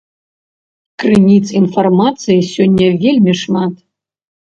Крыніц 1.01 1.47
інфармацыі 1.59 2.47
сёння 2.53 2.87
вельмі 3.05 3.33
шмат. 3.43 3.73